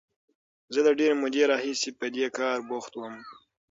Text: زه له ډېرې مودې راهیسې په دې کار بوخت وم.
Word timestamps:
زه 0.73 0.79
له 0.85 0.91
ډېرې 0.99 1.15
مودې 1.21 1.43
راهیسې 1.51 1.89
په 1.99 2.05
دې 2.15 2.27
کار 2.37 2.57
بوخت 2.69 2.93
وم. 2.95 3.15